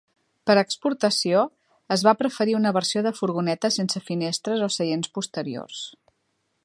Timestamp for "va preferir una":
2.07-2.71